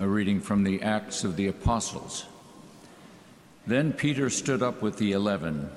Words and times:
A 0.00 0.06
reading 0.06 0.40
from 0.40 0.62
the 0.62 0.80
Acts 0.80 1.24
of 1.24 1.34
the 1.34 1.48
Apostles. 1.48 2.24
Then 3.66 3.92
Peter 3.92 4.30
stood 4.30 4.62
up 4.62 4.80
with 4.80 4.96
the 4.96 5.10
eleven, 5.10 5.70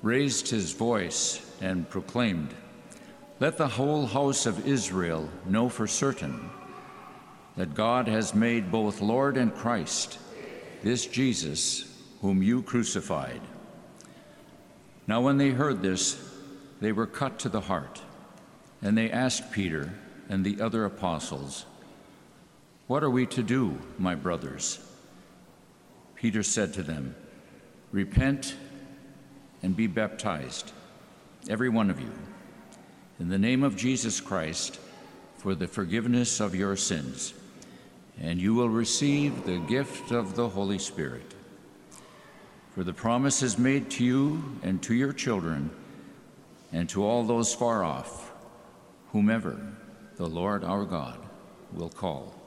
raised 0.00 0.48
his 0.48 0.74
voice, 0.74 1.44
and 1.60 1.90
proclaimed, 1.90 2.54
Let 3.40 3.56
the 3.56 3.66
whole 3.66 4.06
house 4.06 4.46
of 4.46 4.64
Israel 4.64 5.28
know 5.44 5.68
for 5.68 5.88
certain 5.88 6.50
that 7.56 7.74
God 7.74 8.06
has 8.06 8.32
made 8.32 8.70
both 8.70 9.00
Lord 9.00 9.36
and 9.36 9.52
Christ, 9.52 10.20
this 10.84 11.04
Jesus, 11.06 12.00
whom 12.20 12.44
you 12.44 12.62
crucified. 12.62 13.40
Now, 15.08 15.20
when 15.20 15.36
they 15.36 15.50
heard 15.50 15.82
this, 15.82 16.16
they 16.80 16.92
were 16.92 17.08
cut 17.08 17.40
to 17.40 17.48
the 17.48 17.62
heart, 17.62 18.02
and 18.80 18.96
they 18.96 19.10
asked 19.10 19.50
Peter 19.50 19.94
and 20.28 20.44
the 20.44 20.60
other 20.60 20.84
apostles, 20.84 21.64
What 22.88 23.04
are 23.04 23.10
we 23.10 23.26
to 23.26 23.42
do, 23.42 23.78
my 23.98 24.14
brothers? 24.14 24.78
Peter 26.16 26.42
said 26.42 26.72
to 26.72 26.82
them, 26.82 27.14
Repent 27.92 28.56
and 29.62 29.76
be 29.76 29.86
baptized, 29.86 30.72
every 31.50 31.68
one 31.68 31.90
of 31.90 32.00
you, 32.00 32.10
in 33.20 33.28
the 33.28 33.38
name 33.38 33.62
of 33.62 33.76
Jesus 33.76 34.22
Christ, 34.22 34.80
for 35.36 35.54
the 35.54 35.68
forgiveness 35.68 36.40
of 36.40 36.54
your 36.54 36.76
sins, 36.76 37.34
and 38.18 38.40
you 38.40 38.54
will 38.54 38.70
receive 38.70 39.44
the 39.44 39.58
gift 39.58 40.10
of 40.10 40.34
the 40.34 40.48
Holy 40.48 40.78
Spirit. 40.78 41.34
For 42.74 42.84
the 42.84 42.94
promise 42.94 43.42
is 43.42 43.58
made 43.58 43.90
to 43.92 44.04
you 44.04 44.42
and 44.62 44.82
to 44.84 44.94
your 44.94 45.12
children 45.12 45.70
and 46.72 46.88
to 46.88 47.04
all 47.04 47.22
those 47.22 47.54
far 47.54 47.84
off, 47.84 48.32
whomever 49.12 49.60
the 50.16 50.26
Lord 50.26 50.64
our 50.64 50.86
God 50.86 51.18
will 51.74 51.90
call. 51.90 52.37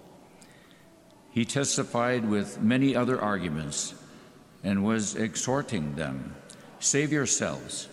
He 1.32 1.46
testified 1.46 2.30
with 2.30 2.62
many 2.62 2.96
other 2.96 3.20
arguments 3.20 3.94
and 4.64 4.84
was 4.84 5.16
exhorting 5.16 5.96
them 5.96 6.36
Save 6.82 7.12
yourselves 7.12 7.88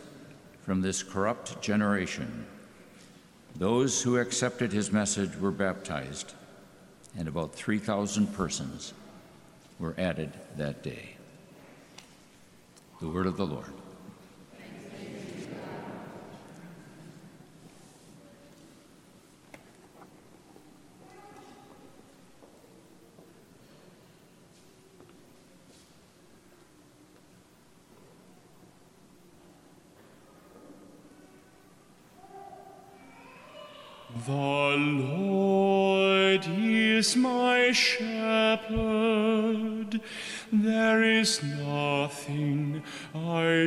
from 0.62 0.80
this 0.80 1.02
corrupt 1.02 1.60
generation. 1.60 2.46
Those 3.54 4.00
who 4.00 4.16
accepted 4.16 4.72
his 4.72 4.90
message 4.90 5.36
were 5.36 5.50
baptized, 5.50 6.32
and 7.14 7.28
about 7.28 7.54
3,000 7.54 8.28
persons 8.28 8.94
were 9.78 9.94
added 9.98 10.32
that 10.56 10.82
day. 10.82 11.16
The 13.00 13.08
word 13.08 13.26
of 13.26 13.36
the 13.36 13.46
Lord. 13.46 13.72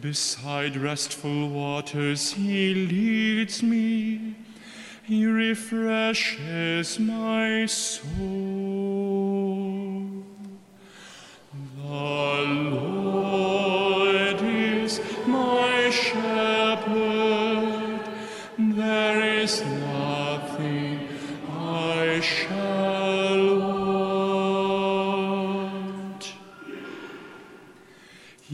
Beside 0.00 0.76
restful 0.76 1.48
waters 1.48 2.32
he 2.32 2.74
leads 2.74 3.62
me. 3.62 4.34
He 5.04 5.24
refreshes 5.24 6.98
my 6.98 7.66
soul. 7.66 8.14
The 11.76 11.88
Lord 11.88 12.83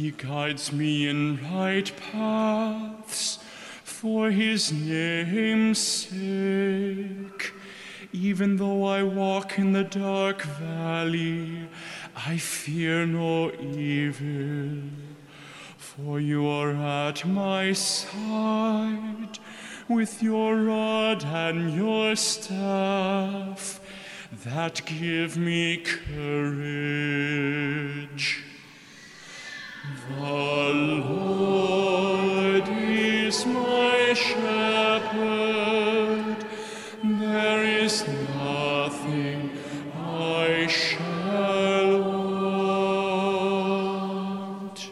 He 0.00 0.12
guides 0.12 0.72
me 0.72 1.08
in 1.08 1.38
right 1.52 1.92
paths 2.10 3.38
for 3.84 4.30
his 4.30 4.72
name's 4.72 5.78
sake. 5.78 7.52
Even 8.10 8.56
though 8.56 8.84
I 8.84 9.02
walk 9.02 9.58
in 9.58 9.74
the 9.74 9.84
dark 9.84 10.40
valley, 10.40 11.68
I 12.16 12.38
fear 12.38 13.04
no 13.04 13.52
evil. 13.52 14.88
For 15.76 16.18
you 16.18 16.46
are 16.48 16.72
at 16.72 17.26
my 17.26 17.74
side 17.74 19.38
with 19.86 20.22
your 20.22 20.62
rod 20.62 21.26
and 21.26 21.74
your 21.74 22.16
staff 22.16 23.80
that 24.46 24.80
give 24.86 25.36
me 25.36 25.76
courage. 25.76 27.20
The 29.90 30.72
Lord 31.08 32.68
is 32.68 33.44
my 33.46 34.14
shepherd, 34.14 35.26
there 37.02 37.64
is 37.64 38.06
nothing 38.06 39.50
I 39.96 40.66
shall 40.68 42.02
want. 44.60 44.90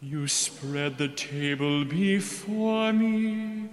You 0.00 0.28
spread 0.28 0.98
the 0.98 1.08
table 1.08 1.84
before 1.84 2.92
me 2.92 3.70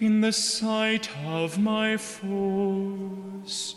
in 0.00 0.20
the 0.20 0.32
sight 0.32 1.08
of 1.24 1.58
my 1.58 1.96
foes. 1.96 3.76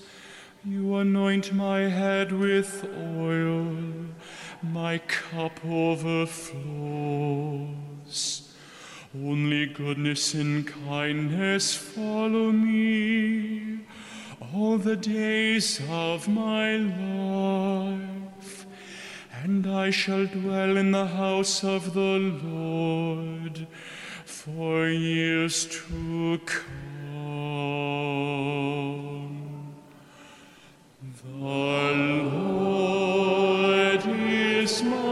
You 0.64 0.96
anoint 0.96 1.54
my 1.54 1.82
head 1.82 2.32
with 2.32 2.86
oil, 2.96 3.76
my 4.64 5.00
cup 5.00 5.60
overflows. 5.66 6.62
Only 9.16 9.66
goodness 9.66 10.34
and 10.34 10.66
kindness 10.66 11.76
follow 11.76 12.52
me 12.52 13.80
all 14.54 14.78
the 14.78 14.96
days 14.96 15.82
of 15.90 16.28
my 16.28 16.78
life, 16.78 18.66
and 19.44 19.68
I 19.68 19.90
shall 19.90 20.26
dwell 20.28 20.78
in 20.78 20.92
the 20.92 21.08
house 21.08 21.64
of 21.64 21.94
the 21.94 22.20
Lord 22.44 23.68
for 24.26 24.88
years 24.88 25.66
to 25.66 26.40
come. 26.46 27.02
The 31.24 31.32
Lord 31.38 32.51
is 34.84 35.11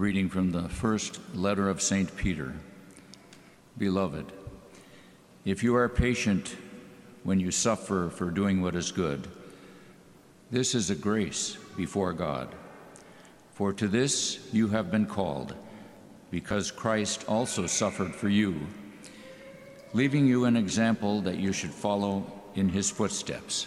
reading 0.00 0.30
from 0.30 0.50
the 0.50 0.66
first 0.66 1.20
letter 1.34 1.68
of 1.68 1.82
St. 1.82 2.16
Peter. 2.16 2.54
Beloved, 3.76 4.32
if 5.44 5.62
you 5.62 5.76
are 5.76 5.90
patient 5.90 6.56
when 7.22 7.38
you 7.38 7.50
suffer 7.50 8.08
for 8.08 8.30
doing 8.30 8.62
what 8.62 8.74
is 8.74 8.92
good, 8.92 9.28
this 10.50 10.74
is 10.74 10.88
a 10.88 10.94
grace 10.94 11.58
before 11.76 12.14
God. 12.14 12.48
For 13.52 13.74
to 13.74 13.86
this 13.86 14.48
you 14.54 14.68
have 14.68 14.90
been 14.90 15.04
called, 15.04 15.54
because 16.30 16.70
Christ 16.70 17.26
also 17.28 17.66
suffered 17.66 18.14
for 18.14 18.30
you, 18.30 18.58
leaving 19.92 20.26
you 20.26 20.46
an 20.46 20.56
example 20.56 21.20
that 21.20 21.36
you 21.36 21.52
should 21.52 21.72
follow 21.72 22.24
in 22.54 22.70
his 22.70 22.90
footsteps. 22.90 23.66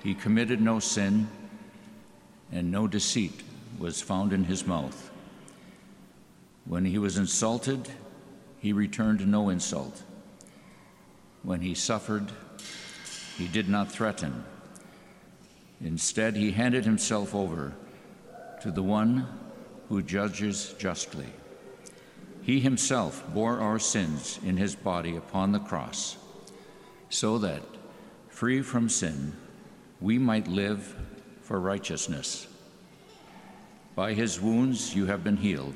He 0.00 0.14
committed 0.14 0.60
no 0.60 0.78
sin, 0.78 1.26
and 2.52 2.70
no 2.70 2.86
deceit 2.86 3.47
was 3.78 4.00
found 4.00 4.32
in 4.32 4.44
his 4.44 4.66
mouth. 4.66 5.10
When 6.64 6.84
he 6.84 6.98
was 6.98 7.16
insulted, 7.16 7.88
he 8.58 8.72
returned 8.72 9.26
no 9.26 9.48
insult. 9.48 10.02
When 11.42 11.60
he 11.60 11.74
suffered, 11.74 12.30
he 13.36 13.48
did 13.48 13.68
not 13.68 13.90
threaten. 13.90 14.44
Instead, 15.80 16.36
he 16.36 16.50
handed 16.50 16.84
himself 16.84 17.34
over 17.34 17.72
to 18.62 18.70
the 18.70 18.82
one 18.82 19.26
who 19.88 20.02
judges 20.02 20.74
justly. 20.78 21.26
He 22.42 22.60
himself 22.60 23.24
bore 23.32 23.60
our 23.60 23.78
sins 23.78 24.40
in 24.44 24.56
his 24.56 24.74
body 24.74 25.16
upon 25.16 25.52
the 25.52 25.60
cross, 25.60 26.16
so 27.08 27.38
that, 27.38 27.62
free 28.28 28.62
from 28.62 28.88
sin, 28.88 29.34
we 30.00 30.18
might 30.18 30.48
live 30.48 30.96
for 31.42 31.60
righteousness. 31.60 32.46
By 33.98 34.14
his 34.14 34.40
wounds 34.40 34.94
you 34.94 35.06
have 35.06 35.24
been 35.24 35.38
healed, 35.38 35.74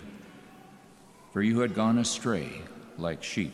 for 1.33 1.43
you 1.43 1.59
had 1.59 1.75
gone 1.75 1.99
astray 1.99 2.63
like 2.97 3.21
sheep, 3.25 3.53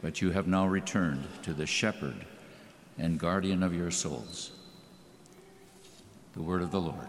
but 0.00 0.22
you 0.22 0.30
have 0.30 0.46
now 0.46 0.68
returned 0.68 1.26
to 1.42 1.52
the 1.52 1.66
shepherd 1.66 2.26
and 2.96 3.18
guardian 3.18 3.64
of 3.64 3.74
your 3.74 3.90
souls. 3.90 4.52
The 6.34 6.42
word 6.42 6.62
of 6.62 6.70
the 6.70 6.80
Lord. 6.80 7.08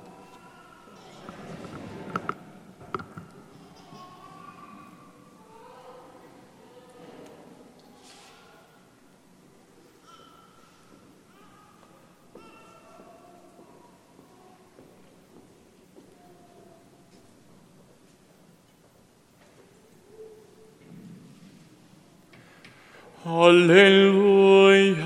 Alleluia, 23.55 24.99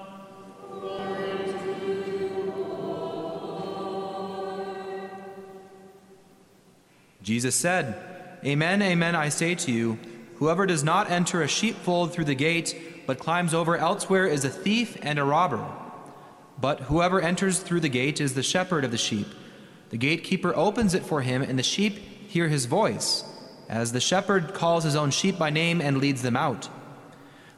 Jesus 7.23 7.55
said, 7.55 7.97
Amen, 8.45 8.81
amen, 8.81 9.17
I 9.17 9.29
say 9.29 9.55
to 9.57 9.73
you, 9.73 9.99
whoever 10.37 10.67
does 10.67 10.85
not 10.85 11.11
enter 11.11 11.43
a 11.43 11.49
sheepfold 11.49 12.13
through 12.13 12.27
the 12.27 12.35
gate, 12.35 13.05
but 13.07 13.19
climbs 13.19 13.53
over 13.53 13.77
elsewhere 13.77 14.27
is 14.27 14.45
a 14.45 14.51
thief 14.51 14.97
and 15.03 15.19
a 15.19 15.25
robber. 15.25 15.67
But 16.61 16.81
whoever 16.83 17.21
enters 17.21 17.59
through 17.59 17.81
the 17.81 17.89
gate 17.89 18.21
is 18.21 18.35
the 18.35 18.43
shepherd 18.43 18.85
of 18.85 18.93
the 18.93 18.99
sheep. 18.99 19.27
The 19.91 19.99
gatekeeper 19.99 20.55
opens 20.55 20.95
it 20.95 21.03
for 21.03 21.23
him, 21.23 21.43
and 21.43 21.59
the 21.59 21.65
sheep 21.65 21.97
hear 22.29 22.49
his 22.49 22.67
voice, 22.67 23.25
as 23.73 23.93
the 23.93 24.01
shepherd 24.01 24.53
calls 24.53 24.85
his 24.85 24.95
own 24.95 25.11
sheep 25.11 25.39
by 25.39 25.49
name 25.49 25.81
and 25.81 25.97
leads 25.97 26.21
them 26.21 26.37
out. 26.37 26.69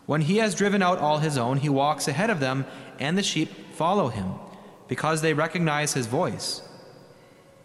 When 0.06 0.20
he 0.20 0.37
has 0.37 0.55
driven 0.55 0.81
out 0.81 0.99
all 0.99 1.19
his 1.19 1.37
own, 1.37 1.58
he 1.58 1.69
walks 1.69 2.06
ahead 2.06 2.31
of 2.31 2.38
them, 2.38 2.66
and 3.00 3.19
the 3.19 3.22
sheep 3.22 3.75
follow 3.75 4.08
him, 4.08 4.34
because 4.87 5.22
they 5.22 5.34
recognize 5.34 5.94
his 5.94 6.06
voice. 6.06 6.62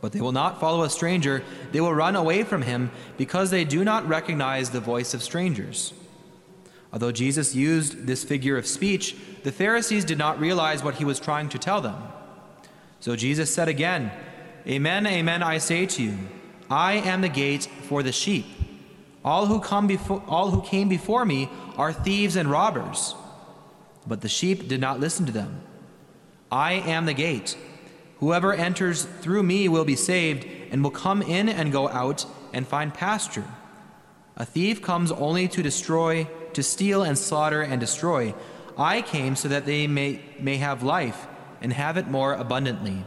But 0.01 0.13
they 0.13 0.21
will 0.21 0.31
not 0.31 0.59
follow 0.59 0.81
a 0.81 0.89
stranger, 0.89 1.43
they 1.71 1.79
will 1.79 1.93
run 1.93 2.15
away 2.15 2.43
from 2.43 2.63
him, 2.63 2.89
because 3.17 3.51
they 3.51 3.65
do 3.65 3.83
not 3.83 4.07
recognize 4.07 4.71
the 4.71 4.79
voice 4.79 5.13
of 5.13 5.21
strangers. 5.21 5.93
Although 6.91 7.11
Jesus 7.11 7.53
used 7.53 8.07
this 8.07 8.23
figure 8.23 8.57
of 8.57 8.65
speech, 8.65 9.15
the 9.43 9.51
Pharisees 9.51 10.05
did 10.05 10.17
not 10.17 10.39
realize 10.39 10.83
what 10.83 10.95
he 10.95 11.05
was 11.05 11.19
trying 11.19 11.49
to 11.49 11.59
tell 11.59 11.81
them. 11.81 12.01
So 12.99 13.15
Jesus 13.15 13.53
said 13.53 13.67
again, 13.67 14.11
Amen, 14.65 15.05
amen, 15.05 15.43
I 15.43 15.59
say 15.59 15.85
to 15.85 16.03
you, 16.03 16.17
I 16.69 16.94
am 16.94 17.21
the 17.21 17.30
gate 17.30 17.68
for 17.83 18.04
the 18.04 18.12
sheep. 18.12 18.45
All 19.25 19.48
who, 19.48 19.59
come 19.59 19.88
before, 19.88 20.23
all 20.28 20.52
who 20.52 20.61
came 20.61 20.88
before 20.88 21.26
me 21.26 21.49
are 21.78 21.92
thieves 21.92 22.35
and 22.35 22.49
robbers, 22.49 23.16
but 24.07 24.21
the 24.21 24.30
sheep 24.30 24.68
did 24.68 24.80
not 24.80 24.99
listen 24.99 25.26
to 25.26 25.31
them. 25.31 25.61
I 26.52 26.73
am 26.73 27.06
the 27.06 27.14
gate. 27.14 27.57
Whoever 28.19 28.54
enters 28.54 29.04
through 29.04 29.44
me 29.44 29.68
will 29.68 29.85
be 29.85 29.95
saved 29.95 30.45
and 30.71 30.83
will 30.83 30.92
come 30.92 31.21
in 31.21 31.49
and 31.49 31.71
go 31.71 31.90
out 31.90 32.26
and 32.54 32.68
find 32.68 32.94
pasture. 32.94 33.45
A 34.38 34.45
thief 34.45 34.81
comes 34.81 35.11
only 35.11 35.47
to 35.49 35.61
destroy, 35.61 36.28
to 36.54 36.64
steal 36.64 37.04
and 37.04 37.18
slaughter 37.18 37.61
and 37.61 37.80
destroy. 37.80 38.33
I 38.78 39.02
came 39.02 39.35
so 39.35 39.49
that 39.49 39.66
they 39.66 39.88
may, 39.88 40.21
may 40.40 40.57
have 40.57 40.83
life 40.83 41.28
and 41.61 41.73
have 41.73 41.97
it 41.97 42.07
more 42.07 42.33
abundantly. 42.33 43.04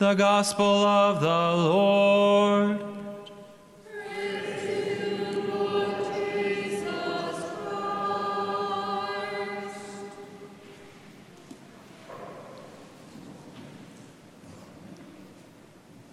The 0.00 0.14
Gospel 0.14 0.64
of 0.64 1.20
the 1.20 1.26
Lord. 1.26 2.78
Jesus. 6.14 7.44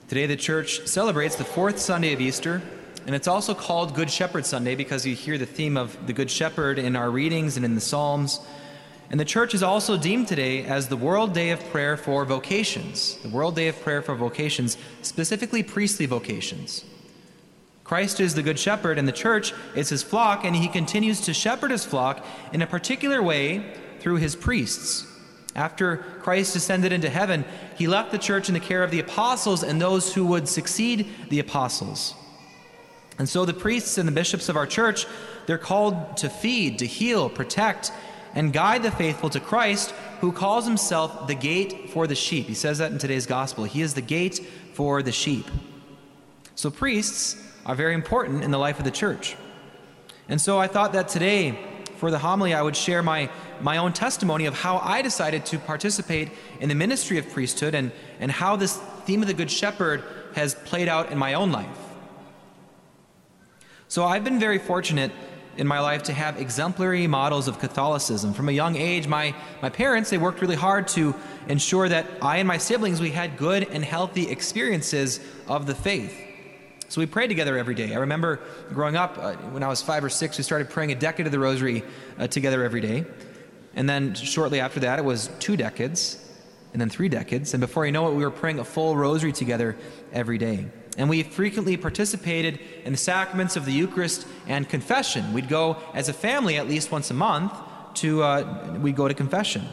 Today, 0.09 0.25
the 0.25 0.35
church 0.35 0.85
celebrates 0.85 1.37
the 1.37 1.45
fourth 1.45 1.79
Sunday 1.79 2.11
of 2.11 2.19
Easter, 2.19 2.61
and 3.05 3.15
it's 3.15 3.29
also 3.29 3.53
called 3.53 3.95
Good 3.95 4.11
Shepherd 4.11 4.45
Sunday 4.45 4.75
because 4.75 5.05
you 5.05 5.15
hear 5.15 5.37
the 5.37 5.45
theme 5.45 5.77
of 5.77 5.97
the 6.05 6.11
Good 6.11 6.29
Shepherd 6.29 6.77
in 6.77 6.97
our 6.97 7.09
readings 7.09 7.55
and 7.55 7.63
in 7.63 7.73
the 7.73 7.79
Psalms. 7.79 8.41
And 9.09 9.19
the 9.19 9.25
church 9.25 9.53
is 9.53 9.63
also 9.63 9.97
deemed 9.97 10.27
today 10.27 10.63
as 10.63 10.87
the 10.87 10.97
World 10.97 11.33
Day 11.33 11.51
of 11.51 11.63
Prayer 11.69 11.95
for 11.95 12.25
Vocations, 12.25 13.15
the 13.23 13.29
World 13.29 13.55
Day 13.55 13.69
of 13.69 13.81
Prayer 13.81 14.01
for 14.01 14.15
Vocations, 14.15 14.77
specifically 15.01 15.63
priestly 15.63 16.05
vocations. 16.05 16.83
Christ 17.85 18.19
is 18.19 18.35
the 18.35 18.43
Good 18.43 18.59
Shepherd, 18.59 18.97
and 18.97 19.07
the 19.07 19.13
church 19.13 19.53
is 19.73 19.87
his 19.87 20.03
flock, 20.03 20.43
and 20.43 20.53
he 20.53 20.67
continues 20.67 21.21
to 21.21 21.33
shepherd 21.33 21.71
his 21.71 21.85
flock 21.85 22.25
in 22.51 22.61
a 22.61 22.67
particular 22.67 23.23
way 23.23 23.73
through 24.01 24.17
his 24.17 24.35
priests. 24.35 25.07
After 25.55 25.97
Christ 26.21 26.57
ascended 26.57 26.91
into 26.91 27.09
heaven, 27.09 27.45
he 27.77 27.87
left 27.87 28.11
the 28.11 28.17
church 28.17 28.49
in 28.49 28.53
the 28.53 28.59
care 28.59 28.83
of 28.83 28.91
the 28.91 28.99
apostles 28.99 29.63
and 29.63 29.81
those 29.81 30.13
who 30.13 30.25
would 30.25 30.49
succeed 30.49 31.07
the 31.29 31.39
apostles. 31.39 32.13
And 33.17 33.27
so 33.27 33.45
the 33.45 33.53
priests 33.53 33.97
and 33.97 34.07
the 34.07 34.11
bishops 34.11 34.49
of 34.49 34.57
our 34.57 34.67
church, 34.67 35.07
they're 35.45 35.57
called 35.57 36.17
to 36.17 36.29
feed, 36.29 36.79
to 36.79 36.85
heal, 36.85 37.29
protect, 37.29 37.91
and 38.33 38.53
guide 38.53 38.83
the 38.83 38.91
faithful 38.91 39.29
to 39.31 39.39
Christ, 39.39 39.91
who 40.21 40.31
calls 40.31 40.65
himself 40.65 41.27
the 41.27 41.35
gate 41.35 41.89
for 41.89 42.07
the 42.07 42.15
sheep. 42.15 42.47
He 42.47 42.53
says 42.53 42.77
that 42.77 42.91
in 42.91 42.97
today's 42.97 43.25
gospel. 43.25 43.63
He 43.63 43.81
is 43.81 43.93
the 43.93 44.01
gate 44.01 44.39
for 44.73 45.01
the 45.01 45.11
sheep. 45.11 45.45
So 46.55 46.69
priests 46.69 47.35
are 47.65 47.75
very 47.75 47.93
important 47.93 48.43
in 48.43 48.51
the 48.51 48.57
life 48.57 48.79
of 48.79 48.85
the 48.85 48.91
church. 48.91 49.35
And 50.29 50.41
so 50.41 50.59
I 50.59 50.67
thought 50.67 50.93
that 50.93 51.07
today, 51.07 51.57
for 51.97 52.11
the 52.11 52.19
homily, 52.19 52.53
I 52.53 52.61
would 52.61 52.75
share 52.75 53.01
my, 53.01 53.29
my 53.61 53.77
own 53.77 53.93
testimony 53.93 54.45
of 54.45 54.53
how 54.53 54.77
I 54.77 55.01
decided 55.01 55.45
to 55.47 55.59
participate 55.59 56.29
in 56.59 56.69
the 56.69 56.75
ministry 56.75 57.17
of 57.17 57.29
priesthood 57.29 57.75
and, 57.75 57.91
and 58.19 58.31
how 58.31 58.55
this 58.55 58.77
theme 59.05 59.21
of 59.21 59.27
the 59.27 59.33
Good 59.33 59.51
Shepherd 59.51 60.03
has 60.35 60.53
played 60.53 60.87
out 60.87 61.11
in 61.11 61.17
my 61.17 61.33
own 61.33 61.51
life. 61.51 61.67
So 63.87 64.03
I've 64.03 64.23
been 64.23 64.39
very 64.39 64.59
fortunate 64.59 65.11
in 65.57 65.67
my 65.67 65.79
life 65.79 66.03
to 66.03 66.13
have 66.13 66.39
exemplary 66.39 67.07
models 67.07 67.47
of 67.47 67.59
Catholicism. 67.59 68.33
From 68.33 68.47
a 68.47 68.51
young 68.51 68.75
age, 68.75 69.07
my, 69.07 69.33
my 69.61 69.69
parents, 69.69 70.09
they 70.09 70.17
worked 70.17 70.41
really 70.41 70.55
hard 70.55 70.87
to 70.89 71.15
ensure 71.47 71.89
that 71.89 72.05
I 72.21 72.37
and 72.37 72.47
my 72.47 72.57
siblings, 72.57 73.01
we 73.01 73.11
had 73.11 73.37
good 73.37 73.67
and 73.69 73.83
healthy 73.83 74.29
experiences 74.29 75.19
of 75.47 75.65
the 75.65 75.75
faith. 75.75 76.15
So 76.89 77.01
we 77.01 77.07
prayed 77.07 77.27
together 77.27 77.57
every 77.57 77.75
day. 77.75 77.93
I 77.93 77.97
remember 77.97 78.39
growing 78.69 78.95
up, 78.95 79.17
uh, 79.17 79.33
when 79.51 79.63
I 79.63 79.67
was 79.67 79.81
five 79.81 80.03
or 80.03 80.09
six, 80.09 80.37
we 80.37 80.43
started 80.43 80.69
praying 80.69 80.91
a 80.91 80.95
decade 80.95 81.25
of 81.25 81.31
the 81.31 81.39
rosary 81.39 81.83
uh, 82.17 82.27
together 82.27 82.63
every 82.63 82.81
day. 82.81 83.05
And 83.75 83.89
then 83.89 84.13
shortly 84.13 84.59
after 84.59 84.79
that, 84.81 84.97
it 84.97 85.05
was 85.05 85.29
two 85.39 85.57
decades, 85.57 86.23
and 86.71 86.81
then 86.81 86.89
three 86.89 87.09
decades. 87.09 87.53
And 87.53 87.61
before 87.61 87.85
you 87.85 87.91
know 87.91 88.07
it, 88.07 88.13
we 88.13 88.23
were 88.23 88.31
praying 88.31 88.59
a 88.59 88.63
full 88.63 88.95
rosary 88.95 89.31
together 89.31 89.75
every 90.13 90.37
day. 90.37 90.67
And 90.97 91.09
we 91.09 91.23
frequently 91.23 91.77
participated 91.77 92.59
in 92.83 92.91
the 92.91 92.97
sacraments 92.97 93.55
of 93.55 93.65
the 93.65 93.71
Eucharist 93.71 94.27
and 94.47 94.67
confession. 94.67 95.31
We'd 95.31 95.47
go 95.47 95.77
as 95.93 96.09
a 96.09 96.13
family 96.13 96.57
at 96.57 96.67
least 96.67 96.91
once 96.91 97.11
a 97.11 97.13
month 97.13 97.53
to, 97.95 98.23
uh, 98.23 98.77
we'd 98.81 98.95
go 98.95 99.07
to 99.07 99.13
confession. 99.13 99.63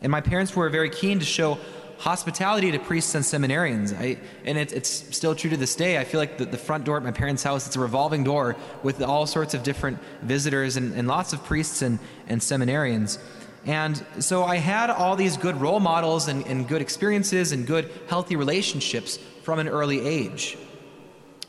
And 0.00 0.10
my 0.10 0.20
parents 0.20 0.56
were 0.56 0.68
very 0.70 0.90
keen 0.90 1.18
to 1.18 1.24
show 1.24 1.58
hospitality 1.98 2.70
to 2.70 2.78
priests 2.78 3.14
and 3.14 3.24
seminarians. 3.24 3.96
I, 3.98 4.18
and 4.44 4.56
it, 4.56 4.72
it's 4.72 4.88
still 4.88 5.34
true 5.34 5.50
to 5.50 5.56
this 5.56 5.74
day. 5.74 5.98
I 5.98 6.04
feel 6.04 6.20
like 6.20 6.38
the, 6.38 6.44
the, 6.44 6.56
front 6.56 6.84
door 6.84 6.96
at 6.96 7.02
my 7.02 7.10
parents' 7.10 7.42
house, 7.42 7.66
it's 7.66 7.74
a 7.74 7.80
revolving 7.80 8.22
door 8.22 8.56
with 8.84 9.02
all 9.02 9.26
sorts 9.26 9.52
of 9.52 9.64
different 9.64 9.98
visitors 10.22 10.76
and, 10.76 10.94
and 10.94 11.08
lots 11.08 11.32
of 11.32 11.42
priests 11.44 11.82
and, 11.82 11.98
and 12.28 12.40
seminarians. 12.40 13.18
And 13.66 14.02
so 14.20 14.44
I 14.44 14.56
had 14.56 14.90
all 14.90 15.16
these 15.16 15.36
good 15.36 15.56
role 15.56 15.80
models 15.80 16.28
and, 16.28 16.46
and 16.46 16.68
good 16.68 16.80
experiences 16.80 17.50
and 17.50 17.66
good, 17.66 17.90
healthy 18.08 18.36
relationships 18.36 19.18
from 19.48 19.60
an 19.60 19.66
early 19.66 20.06
age. 20.06 20.58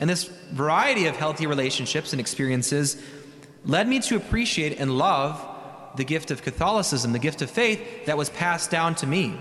And 0.00 0.08
this 0.08 0.24
variety 0.24 1.04
of 1.04 1.16
healthy 1.16 1.46
relationships 1.46 2.14
and 2.14 2.18
experiences 2.18 2.96
led 3.66 3.86
me 3.86 4.00
to 4.00 4.16
appreciate 4.16 4.80
and 4.80 4.96
love 4.96 5.38
the 5.96 6.04
gift 6.04 6.30
of 6.30 6.40
Catholicism, 6.40 7.12
the 7.12 7.18
gift 7.18 7.42
of 7.42 7.50
faith 7.50 8.06
that 8.06 8.16
was 8.16 8.30
passed 8.30 8.70
down 8.70 8.94
to 8.94 9.06
me. 9.06 9.38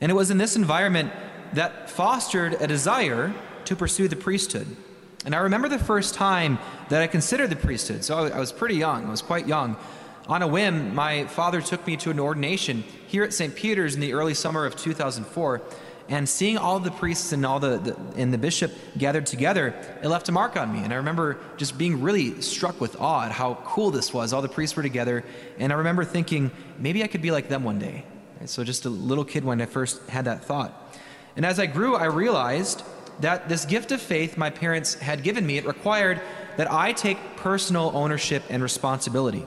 And 0.00 0.12
it 0.12 0.14
was 0.14 0.30
in 0.30 0.38
this 0.38 0.54
environment 0.54 1.10
that 1.54 1.90
fostered 1.90 2.52
a 2.60 2.68
desire 2.68 3.34
to 3.64 3.74
pursue 3.74 4.06
the 4.06 4.14
priesthood. 4.14 4.68
And 5.24 5.34
I 5.34 5.38
remember 5.38 5.68
the 5.68 5.80
first 5.80 6.14
time 6.14 6.60
that 6.88 7.02
I 7.02 7.08
considered 7.08 7.50
the 7.50 7.56
priesthood. 7.56 8.04
So 8.04 8.16
I 8.16 8.38
was 8.38 8.52
pretty 8.52 8.76
young, 8.76 9.06
I 9.06 9.10
was 9.10 9.22
quite 9.22 9.48
young. 9.48 9.76
On 10.28 10.42
a 10.42 10.46
whim, 10.46 10.94
my 10.94 11.24
father 11.24 11.60
took 11.60 11.84
me 11.84 11.96
to 11.96 12.10
an 12.10 12.20
ordination 12.20 12.84
here 13.08 13.24
at 13.24 13.34
St. 13.34 13.56
Peter's 13.56 13.96
in 13.96 14.00
the 14.00 14.12
early 14.12 14.34
summer 14.34 14.66
of 14.66 14.76
2004. 14.76 15.62
And 16.08 16.26
seeing 16.26 16.56
all 16.56 16.80
the 16.80 16.90
priests 16.90 17.32
and 17.32 17.44
all 17.44 17.60
the, 17.60 17.78
the, 17.78 17.96
and 18.16 18.32
the 18.32 18.38
bishop 18.38 18.72
gathered 18.96 19.26
together, 19.26 19.74
it 20.02 20.08
left 20.08 20.28
a 20.30 20.32
mark 20.32 20.56
on 20.56 20.72
me. 20.72 20.82
And 20.82 20.92
I 20.92 20.96
remember 20.96 21.38
just 21.58 21.76
being 21.76 22.00
really 22.00 22.40
struck 22.40 22.80
with 22.80 22.98
awe 22.98 23.26
at 23.26 23.32
how 23.32 23.58
cool 23.64 23.90
this 23.90 24.14
was. 24.14 24.32
All 24.32 24.40
the 24.40 24.48
priests 24.48 24.74
were 24.74 24.82
together, 24.82 25.22
and 25.58 25.70
I 25.70 25.76
remember 25.76 26.04
thinking 26.04 26.50
maybe 26.78 27.04
I 27.04 27.08
could 27.08 27.20
be 27.20 27.30
like 27.30 27.48
them 27.48 27.62
one 27.62 27.78
day. 27.78 28.04
So, 28.46 28.64
just 28.64 28.84
a 28.86 28.88
little 28.88 29.24
kid 29.24 29.44
when 29.44 29.60
I 29.60 29.66
first 29.66 30.00
had 30.08 30.24
that 30.26 30.44
thought. 30.44 30.96
And 31.36 31.44
as 31.44 31.58
I 31.58 31.66
grew, 31.66 31.96
I 31.96 32.04
realized 32.04 32.82
that 33.20 33.48
this 33.48 33.64
gift 33.64 33.92
of 33.92 34.00
faith 34.00 34.38
my 34.38 34.48
parents 34.48 34.94
had 34.94 35.22
given 35.22 35.44
me, 35.44 35.58
it 35.58 35.66
required 35.66 36.20
that 36.56 36.70
I 36.70 36.92
take 36.92 37.18
personal 37.36 37.90
ownership 37.94 38.42
and 38.48 38.62
responsibility. 38.62 39.44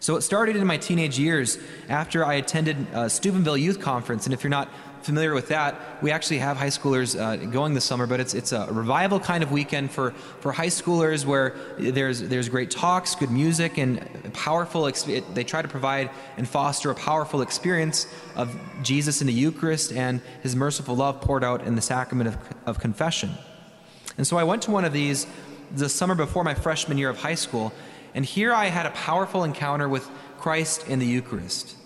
So 0.00 0.16
it 0.16 0.22
started 0.22 0.56
in 0.56 0.66
my 0.66 0.76
teenage 0.76 1.18
years 1.18 1.58
after 1.88 2.24
I 2.24 2.34
attended 2.34 2.86
uh, 2.92 3.08
Steubenville 3.08 3.56
Youth 3.56 3.80
Conference. 3.80 4.26
And 4.26 4.34
if 4.34 4.44
you're 4.44 4.50
not 4.50 4.68
familiar 5.06 5.32
with 5.32 5.48
that, 5.48 6.02
we 6.02 6.10
actually 6.10 6.38
have 6.38 6.56
high 6.56 6.66
schoolers 6.66 7.18
uh, 7.18 7.36
going 7.36 7.72
this 7.72 7.84
summer, 7.84 8.06
but 8.06 8.20
it's, 8.20 8.34
it's 8.34 8.52
a 8.52 8.66
revival 8.70 9.20
kind 9.20 9.42
of 9.42 9.52
weekend 9.52 9.90
for, 9.90 10.10
for 10.40 10.52
high 10.52 10.66
schoolers 10.66 11.24
where 11.24 11.54
there's, 11.78 12.20
there's 12.20 12.48
great 12.48 12.70
talks, 12.70 13.14
good 13.14 13.30
music, 13.30 13.78
and 13.78 14.00
powerful, 14.34 14.86
it, 14.86 15.34
they 15.34 15.44
try 15.44 15.62
to 15.62 15.68
provide 15.68 16.10
and 16.36 16.48
foster 16.48 16.90
a 16.90 16.94
powerful 16.94 17.40
experience 17.40 18.06
of 18.34 18.54
Jesus 18.82 19.20
in 19.20 19.28
the 19.28 19.32
Eucharist 19.32 19.92
and 19.92 20.20
his 20.42 20.56
merciful 20.56 20.96
love 20.96 21.20
poured 21.20 21.44
out 21.44 21.62
in 21.62 21.76
the 21.76 21.82
sacrament 21.82 22.28
of, 22.28 22.36
of 22.66 22.78
confession. 22.80 23.30
And 24.18 24.26
so 24.26 24.36
I 24.36 24.44
went 24.44 24.62
to 24.62 24.70
one 24.72 24.84
of 24.84 24.92
these 24.92 25.26
the 25.74 25.88
summer 25.88 26.14
before 26.14 26.44
my 26.44 26.54
freshman 26.54 26.98
year 26.98 27.08
of 27.08 27.18
high 27.18 27.34
school, 27.34 27.72
and 28.14 28.24
here 28.24 28.52
I 28.52 28.66
had 28.66 28.86
a 28.86 28.90
powerful 28.90 29.44
encounter 29.44 29.88
with 29.88 30.08
Christ 30.38 30.88
in 30.88 30.98
the 30.98 31.06
Eucharist. 31.06 31.76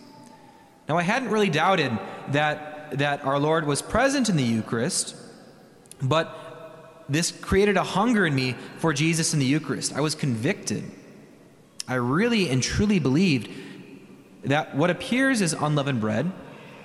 Now, 0.88 0.98
I 0.98 1.02
hadn't 1.02 1.28
really 1.28 1.50
doubted 1.50 1.96
that 2.30 2.69
that 2.92 3.24
our 3.24 3.38
Lord 3.38 3.66
was 3.66 3.82
present 3.82 4.28
in 4.28 4.36
the 4.36 4.42
Eucharist, 4.42 5.16
but 6.02 7.04
this 7.08 7.32
created 7.32 7.76
a 7.76 7.82
hunger 7.82 8.26
in 8.26 8.34
me 8.34 8.54
for 8.78 8.92
Jesus 8.92 9.34
in 9.34 9.40
the 9.40 9.46
Eucharist. 9.46 9.94
I 9.94 10.00
was 10.00 10.14
convicted. 10.14 10.84
I 11.88 11.94
really 11.94 12.48
and 12.48 12.62
truly 12.62 12.98
believed 12.98 13.50
that 14.44 14.76
what 14.76 14.90
appears 14.90 15.42
as 15.42 15.52
unleavened 15.52 16.00
bread 16.00 16.30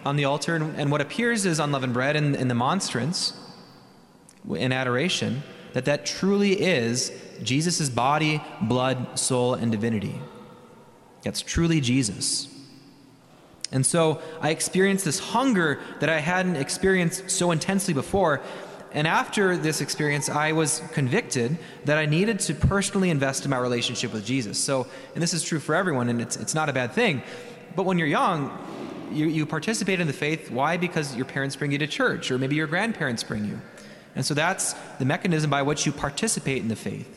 on 0.03 0.15
the 0.15 0.25
altar 0.25 0.55
and, 0.55 0.91
what 0.91 1.01
appears 1.01 1.45
as 1.45 1.59
unleavened 1.59 1.93
bread 1.93 2.15
in, 2.15 2.35
in 2.35 2.47
the 2.47 2.55
monstrance 2.55 3.33
in 4.49 4.71
adoration, 4.71 5.43
that 5.73 5.85
that 5.85 6.05
truly 6.05 6.61
is 6.61 7.11
Jesus' 7.43 7.89
body, 7.89 8.41
blood, 8.61 9.17
soul, 9.17 9.53
and 9.55 9.71
divinity. 9.71 10.19
That's 11.23 11.41
truly 11.41 11.81
Jesus. 11.81 12.47
And 13.71 13.85
so 13.85 14.21
I 14.41 14.51
experienced 14.51 15.05
this 15.05 15.19
hunger 15.19 15.79
that 15.99 16.09
I 16.09 16.19
hadn't 16.19 16.55
experienced 16.55 17.29
so 17.29 17.51
intensely 17.51 17.93
before. 17.93 18.41
And 18.91 19.07
after 19.07 19.57
this 19.57 19.81
experience, 19.81 20.29
I 20.29 20.53
was 20.53 20.81
convicted 20.93 21.57
that 21.83 21.97
I 21.97 22.05
needed 22.05 22.39
to 22.41 22.53
personally 22.53 23.09
invest 23.09 23.43
in 23.43 23.51
my 23.51 23.57
relationship 23.57 24.13
with 24.13 24.25
Jesus. 24.25 24.57
So, 24.57 24.87
and 25.13 25.21
this 25.21 25.33
is 25.33 25.43
true 25.43 25.59
for 25.59 25.75
everyone, 25.75 26.07
and 26.07 26.21
it's, 26.21 26.37
it's 26.37 26.55
not 26.55 26.69
a 26.69 26.73
bad 26.73 26.93
thing. 26.93 27.21
But 27.75 27.83
when 27.83 27.99
you're 27.99 28.07
young, 28.07 28.57
you, 29.11 29.27
you 29.27 29.45
participate 29.45 29.99
in 29.99 30.07
the 30.07 30.13
faith. 30.13 30.49
Why? 30.49 30.77
Because 30.77 31.15
your 31.15 31.25
parents 31.25 31.55
bring 31.55 31.71
you 31.71 31.77
to 31.79 31.87
church, 31.87 32.31
or 32.31 32.37
maybe 32.37 32.55
your 32.55 32.67
grandparents 32.67 33.23
bring 33.23 33.45
you. 33.45 33.59
And 34.15 34.25
so 34.25 34.33
that's 34.33 34.73
the 34.97 35.05
mechanism 35.05 35.49
by 35.49 35.61
which 35.61 35.85
you 35.85 35.91
participate 35.91 36.61
in 36.61 36.69
the 36.69 36.75
faith. 36.75 37.14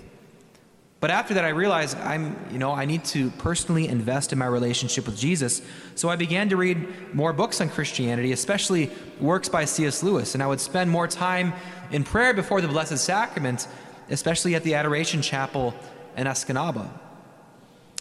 But 1.01 1.11
after 1.11 1.35
that, 1.35 1.45
I 1.45 1.51
realized 1.51 1.97
I'm, 1.99 2.37
you 2.51 2.59
know, 2.59 2.73
I 2.73 2.85
need 2.85 3.05
to 3.07 3.31
personally 3.33 3.87
invest 3.87 4.33
in 4.33 4.39
my 4.39 4.47
relationship 4.47 5.07
with 5.07 5.17
Jesus. 5.17 5.63
So 5.95 6.09
I 6.09 6.17
began 6.17 6.49
to 6.49 6.57
read 6.57 7.15
more 7.15 7.33
books 7.33 7.61
on 7.61 7.69
Christianity, 7.69 8.33
especially 8.33 8.91
works 9.21 9.49
by 9.49 9.65
C.S. 9.65 10.03
Lewis. 10.03 10.35
And 10.35 10.43
I 10.43 10.49
would 10.49 10.61
spend 10.61 10.91
more 10.91 11.07
time 11.07 11.53
in 11.93 12.03
prayer 12.03 12.35
before 12.35 12.61
the 12.61 12.67
Blessed 12.67 12.99
Sacrament, 12.99 13.69
especially 14.11 14.57
at 14.57 14.65
the 14.65 14.75
Adoration 14.75 15.23
Chapel 15.23 15.73
in 16.17 16.27
Escanaba. 16.27 16.91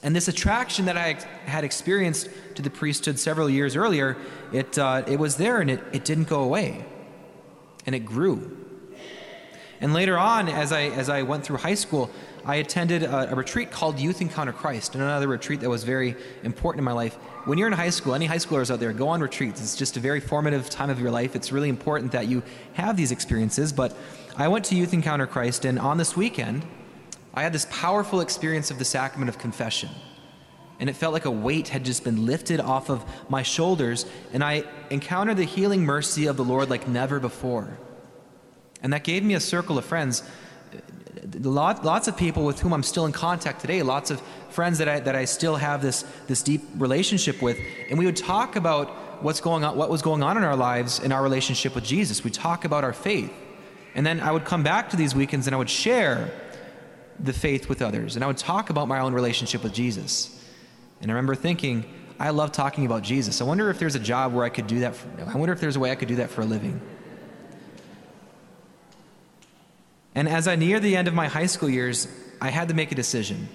And 0.02 0.16
this 0.16 0.28
attraction 0.28 0.86
that 0.86 0.98
I 0.98 1.20
had 1.46 1.64
experienced 1.64 2.30
to 2.56 2.64
the 2.64 2.70
priesthood 2.70 3.20
several 3.20 3.50
years 3.50 3.76
earlier, 3.76 4.18
it, 4.52 4.78
uh, 4.78 5.04
it 5.08 5.20
was 5.20 5.38
there 5.38 5.62
and 5.62 5.70
it, 5.70 5.84
it 5.92 6.04
didn't 6.04 6.28
go 6.28 6.42
away. 6.42 6.84
And 7.86 7.94
it 7.94 8.06
grew. 8.06 8.67
And 9.80 9.94
later 9.94 10.18
on, 10.18 10.50
as 10.50 10.72
I, 10.72 10.84
as 10.84 11.10
I 11.10 11.22
went 11.22 11.44
through 11.44 11.58
high 11.58 11.76
school, 11.76 12.10
I 12.46 12.56
attended 12.56 13.04
a, 13.04 13.32
a, 13.32 13.36
retreat 13.36 13.72
called 13.72 14.00
Youth 14.00 14.22
Encounter 14.22 14.54
Christ, 14.54 14.96
and 14.96 15.04
another 15.04 15.28
retreat 15.28 15.60
that 15.60 15.70
was 15.70 15.84
very 15.84 16.16
important 16.44 16.80
in 16.80 16.86
my 16.86 16.94
life. 16.94 17.16
When 17.46 17.58
you're 17.58 17.68
in 17.68 17.74
high 17.74 17.90
school, 17.90 18.16
any 18.16 18.26
high 18.26 18.38
schoolers 18.38 18.72
out 18.72 18.80
there, 18.80 18.92
go 18.94 19.10
on 19.10 19.22
retreats. 19.22 19.62
It's 19.62 19.76
just 19.76 19.98
a 19.98 20.00
very 20.00 20.20
formative 20.20 20.70
time 20.70 20.90
of 20.90 21.00
your 21.00 21.12
life. 21.12 21.36
It's 21.36 21.52
really 21.52 21.70
important 21.70 22.14
that 22.14 22.28
you 22.28 22.42
have 22.74 22.98
these 22.98 23.12
experiences. 23.12 23.72
But 23.72 23.96
I 24.38 24.48
went 24.48 24.66
to 24.66 24.76
Youth 24.76 24.94
Encounter 24.94 25.28
Christ, 25.28 25.66
and 25.66 25.78
on 25.78 25.98
this 25.98 26.16
weekend, 26.16 26.66
I 27.34 27.44
had 27.44 27.54
this 27.54 27.68
powerful 27.70 28.22
experience 28.22 28.72
of 28.72 28.80
the 28.80 28.86
sacrament 28.86 29.30
of 29.30 29.38
confession. 29.38 29.90
And 30.80 30.90
it 30.90 30.94
felt 30.94 31.14
like 31.14 31.26
a 31.26 31.32
weight 31.32 31.68
had 31.68 31.84
just 31.84 32.04
been 32.04 32.26
lifted 32.26 32.60
off 32.60 32.90
of 32.90 33.04
my 33.30 33.44
shoulders, 33.44 34.06
and 34.32 34.44
I 34.44 34.64
encountered 34.90 35.38
the 35.38 35.44
healing 35.44 35.84
mercy 35.84 36.28
of 36.28 36.38
the 36.38 36.44
Lord 36.44 36.70
like 36.70 36.88
never 36.88 37.20
before. 37.20 37.78
And 38.82 38.94
that 38.94 39.04
gave 39.04 39.24
me 39.24 39.34
a 39.34 39.40
circle 39.40 39.78
of 39.78 39.86
friends 39.86 40.24
lot, 41.42 41.84
lots 41.84 42.08
of 42.08 42.18
people 42.18 42.46
with 42.46 42.60
whom 42.60 42.74
I'm 42.74 42.84
still 42.84 43.06
in 43.06 43.12
contact 43.12 43.62
today, 43.62 43.82
lots 43.84 44.12
of 44.12 44.22
friends 44.50 44.78
that 44.80 44.88
I, 44.88 45.00
that 45.02 45.16
I 45.16 45.26
still 45.26 45.56
have 45.56 45.82
this, 45.82 46.06
this 46.28 46.42
deep 46.42 46.64
relationship 46.76 47.42
with. 47.42 47.58
And 47.90 47.98
we 48.00 48.06
would 48.06 48.16
talk 48.16 48.56
about 48.56 48.90
what's 49.24 49.42
going 49.42 49.64
on, 49.64 49.78
what 49.78 49.90
was 49.90 50.02
going 50.02 50.24
on 50.24 50.38
in 50.38 50.44
our 50.44 50.56
lives 50.56 51.00
in 51.00 51.12
our 51.12 51.24
relationship 51.24 51.76
with 51.76 51.84
Jesus. 51.84 52.24
We 52.24 52.32
talk 52.32 52.66
about 52.66 52.84
our 52.84 52.94
faith. 52.94 53.34
And 53.96 54.06
then 54.06 54.20
I 54.20 54.32
would 54.32 54.46
come 54.46 54.64
back 54.64 54.90
to 54.92 54.96
these 54.96 55.16
weekends 55.16 55.48
and 55.48 55.56
I 55.56 55.58
would 55.58 55.70
share 55.70 56.32
the 57.20 57.34
faith 57.34 57.68
with 57.68 57.82
others. 57.82 58.16
And 58.16 58.24
I 58.24 58.28
would 58.28 58.38
talk 58.38 58.70
about 58.70 58.88
my 58.88 59.00
own 59.00 59.14
relationship 59.14 59.64
with 59.64 59.74
Jesus. 59.74 60.34
And 61.02 61.12
I 61.12 61.16
remember 61.16 61.36
thinking, 61.36 61.86
I 62.20 62.30
love 62.30 62.52
talking 62.52 62.86
about 62.86 63.04
Jesus. 63.04 63.42
I 63.42 63.44
wonder 63.44 63.70
if 63.70 63.80
there's 63.80 63.96
a 63.96 64.00
job 64.00 64.34
where 64.34 64.46
I 64.46 64.50
could 64.50 64.68
do 64.68 64.80
that. 64.80 64.96
For, 64.96 65.08
I 65.26 65.36
wonder 65.36 65.54
if 65.54 65.60
there's 65.60 65.76
a 65.76 65.80
way 65.80 65.92
I 65.92 65.96
could 65.96 66.08
do 66.08 66.18
that 66.18 66.30
for 66.30 66.42
a 66.42 66.46
living. 66.46 66.80
And 70.18 70.28
as 70.28 70.48
I 70.48 70.56
near 70.56 70.80
the 70.80 70.96
end 70.96 71.08
of 71.08 71.14
my 71.14 71.28
high 71.28 71.46
school 71.46 71.70
years, 71.70 72.08
I 72.42 72.50
had 72.50 72.70
to 72.70 72.74
make 72.74 72.92
a 72.92 72.96
decision. 72.96 73.50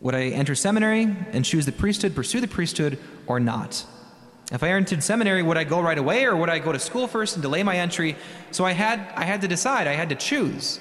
Would 0.00 0.14
I 0.14 0.28
enter 0.28 0.54
seminary 0.54 1.02
and 1.02 1.44
choose 1.44 1.66
the 1.66 1.72
priesthood, 1.72 2.14
pursue 2.14 2.40
the 2.40 2.48
priesthood, 2.48 2.98
or 3.26 3.38
not? 3.38 3.84
If 4.50 4.62
I 4.62 4.70
entered 4.70 5.02
seminary, 5.02 5.42
would 5.42 5.58
I 5.58 5.64
go 5.64 5.82
right 5.82 5.98
away 5.98 6.24
or 6.24 6.34
would 6.36 6.48
I 6.48 6.58
go 6.58 6.72
to 6.72 6.78
school 6.78 7.06
first 7.06 7.36
and 7.36 7.42
delay 7.42 7.62
my 7.62 7.76
entry? 7.76 8.16
So 8.50 8.64
I 8.64 8.72
had, 8.72 8.98
I 9.14 9.24
had 9.24 9.42
to 9.42 9.48
decide, 9.48 9.86
I 9.86 9.92
had 9.92 10.08
to 10.08 10.14
choose. 10.14 10.80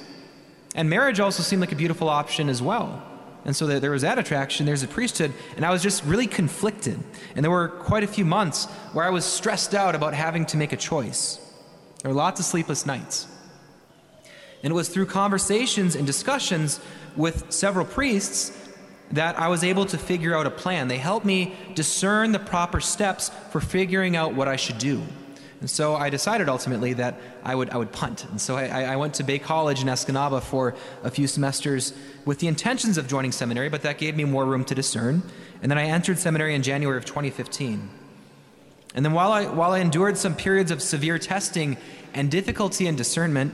And 0.74 0.89
marriage 0.89 1.19
also 1.19 1.43
seemed 1.43 1.59
like 1.59 1.74
a 1.74 1.75
beautiful 1.75 2.07
option 2.07 2.47
as 2.47 2.62
well. 2.62 3.03
And 3.43 3.53
so 3.53 3.67
there 3.67 3.91
was 3.91 4.03
that 4.03 4.19
attraction, 4.19 4.65
there's 4.65 4.83
a 4.83 4.88
priesthood, 4.88 5.33
and 5.57 5.65
I 5.65 5.71
was 5.71 5.83
just 5.83 6.01
really 6.05 6.27
conflicted. 6.27 6.97
And 7.35 7.43
there 7.43 7.51
were 7.51 7.67
quite 7.67 8.05
a 8.05 8.07
few 8.07 8.24
months 8.24 8.67
where 8.93 9.03
I 9.03 9.09
was 9.09 9.25
stressed 9.25 9.75
out 9.75 9.95
about 9.95 10.13
having 10.13 10.45
to 10.45 10.55
make 10.55 10.71
a 10.71 10.77
choice. 10.77 11.41
There 12.01 12.12
were 12.12 12.15
lots 12.15 12.39
of 12.39 12.45
sleepless 12.45 12.85
nights. 12.85 13.27
And 14.65 14.72
it 14.72 14.74
was 14.74 14.89
through 14.89 15.05
conversations 15.05 15.95
and 15.95 16.07
discussions 16.07 16.79
with 17.15 17.51
several 17.51 17.86
priests 17.86 18.51
that 19.12 19.39
I 19.39 19.48
was 19.48 19.63
able 19.63 19.86
to 19.86 19.98
figure 20.00 20.36
out 20.36 20.48
a 20.48 20.50
plan. 20.50 20.88
They 20.88 20.98
helped 20.98 21.24
me 21.24 21.53
discern 21.75 22.31
the 22.31 22.39
proper 22.39 22.81
steps 22.81 23.29
for 23.51 23.62
figuring 23.62 24.15
out 24.15 24.34
what 24.34 24.48
I 24.48 24.55
should 24.55 24.79
do. 24.79 25.03
And 25.60 25.69
so 25.69 25.93
I 25.95 26.10
decided 26.10 26.50
ultimately 26.50 26.93
that 26.93 27.22
I 27.43 27.53
would, 27.53 27.69
I 27.69 27.77
would 27.77 27.91
punt. 27.91 28.25
And 28.25 28.41
so 28.41 28.55
I, 28.57 28.86
I 28.86 28.95
went 28.95 29.13
to 29.15 29.24
Bay 29.24 29.38
College 29.38 29.84
in 29.84 29.88
Escanaba 29.88 30.41
for 30.41 30.74
a 31.03 31.12
few 31.12 31.27
semesters 31.27 31.93
with 32.25 32.39
the 32.39 32.48
intentions 32.48 32.98
of 32.98 33.07
joining 33.07 33.34
seminary, 33.34 33.69
but 33.69 33.84
that 33.84 34.00
gave 34.00 34.15
me 34.15 34.24
more 34.24 34.45
room 34.45 34.65
to 34.65 34.74
discern. 34.74 35.22
And 35.62 35.69
then 35.69 35.77
I 35.77 35.84
entered 35.84 36.17
seminary 36.17 36.55
in 36.55 36.63
January 36.63 36.98
of 36.98 37.05
2015. 37.05 37.88
And 38.95 39.05
then 39.05 39.13
while 39.13 39.31
I, 39.31 39.45
while 39.45 39.74
I 39.74 39.79
endured 39.79 40.17
some 40.17 40.36
periods 40.36 40.72
of 40.72 40.81
severe 40.81 41.19
testing 41.19 41.77
and 42.15 42.31
difficulty 42.31 42.88
in 42.88 42.95
discernment, 42.95 43.53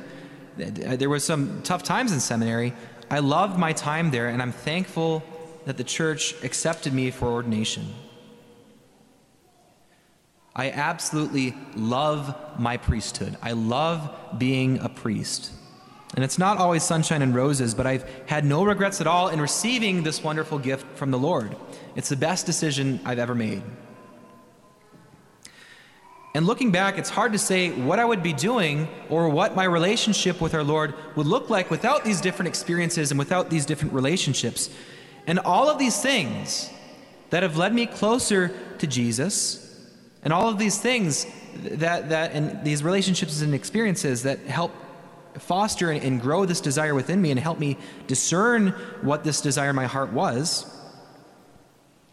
Uh, 0.59 0.95
there 0.95 1.09
were 1.09 1.19
some 1.19 1.61
tough 1.63 1.83
times 1.83 2.11
in 2.11 2.19
seminary. 2.19 2.73
I 3.09 3.19
loved 3.19 3.57
my 3.57 3.73
time 3.73 4.11
there, 4.11 4.29
and 4.29 4.41
I'm 4.41 4.51
thankful 4.51 5.23
that 5.65 5.77
the 5.77 5.83
church 5.83 6.33
accepted 6.43 6.93
me 6.93 7.11
for 7.11 7.27
ordination. 7.27 7.93
I 10.55 10.71
absolutely 10.71 11.55
love 11.75 12.35
my 12.59 12.77
priesthood. 12.77 13.37
I 13.41 13.53
love 13.53 14.09
being 14.37 14.79
a 14.79 14.89
priest. 14.89 15.51
And 16.13 16.25
it's 16.25 16.37
not 16.37 16.57
always 16.57 16.83
sunshine 16.83 17.21
and 17.21 17.33
roses, 17.33 17.73
but 17.73 17.87
I've 17.87 18.03
had 18.27 18.43
no 18.43 18.65
regrets 18.65 18.99
at 18.99 19.07
all 19.07 19.29
in 19.29 19.39
receiving 19.39 20.03
this 20.03 20.21
wonderful 20.21 20.59
gift 20.59 20.85
from 20.97 21.11
the 21.11 21.17
Lord. 21.17 21.55
It's 21.95 22.09
the 22.09 22.17
best 22.17 22.45
decision 22.45 22.99
I've 23.05 23.19
ever 23.19 23.33
made. 23.33 23.63
And 26.33 26.45
looking 26.45 26.71
back, 26.71 26.97
it's 26.97 27.09
hard 27.09 27.33
to 27.33 27.37
say 27.37 27.71
what 27.71 27.99
I 27.99 28.05
would 28.05 28.23
be 28.23 28.31
doing 28.31 28.87
or 29.09 29.27
what 29.27 29.55
my 29.55 29.65
relationship 29.65 30.39
with 30.39 30.53
our 30.53 30.63
Lord 30.63 30.93
would 31.15 31.27
look 31.27 31.49
like 31.49 31.69
without 31.69 32.05
these 32.05 32.21
different 32.21 32.47
experiences 32.47 33.11
and 33.11 33.19
without 33.19 33.49
these 33.49 33.65
different 33.65 33.93
relationships. 33.93 34.69
And 35.27 35.39
all 35.39 35.69
of 35.69 35.77
these 35.77 36.01
things 36.01 36.69
that 37.31 37.43
have 37.43 37.57
led 37.57 37.73
me 37.73 37.85
closer 37.85 38.53
to 38.79 38.87
Jesus, 38.87 39.89
and 40.23 40.31
all 40.31 40.47
of 40.47 40.57
these 40.57 40.77
things 40.77 41.25
that, 41.55 42.09
that 42.09 42.31
and 42.31 42.63
these 42.63 42.81
relationships 42.81 43.41
and 43.41 43.53
experiences 43.53 44.23
that 44.23 44.39
help 44.39 44.73
foster 45.37 45.91
and, 45.91 46.03
and 46.03 46.21
grow 46.21 46.45
this 46.45 46.61
desire 46.61 46.95
within 46.95 47.21
me 47.21 47.31
and 47.31 47.39
help 47.39 47.59
me 47.59 47.77
discern 48.07 48.69
what 49.01 49.23
this 49.23 49.41
desire 49.41 49.71
in 49.71 49.75
my 49.75 49.85
heart 49.85 50.13
was, 50.13 50.65